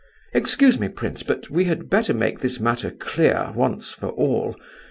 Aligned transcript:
Excuse 0.33 0.79
me, 0.79 0.87
prince, 0.87 1.21
but 1.21 1.51
we 1.51 1.65
had 1.65 1.87
better 1.87 2.11
make 2.11 2.39
this 2.39 2.59
matter 2.59 2.89
clear, 2.89 3.51
once 3.53 3.91
for 3.91 4.07
all. 4.09 4.55